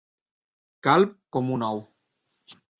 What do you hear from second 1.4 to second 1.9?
un ou.